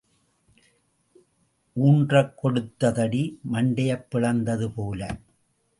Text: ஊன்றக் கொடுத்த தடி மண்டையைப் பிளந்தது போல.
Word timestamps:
ஊன்றக் 1.73 2.37
கொடுத்த 2.37 2.91
தடி 2.91 3.39
மண்டையைப் 3.53 4.05
பிளந்தது 4.11 4.71
போல. 4.75 5.17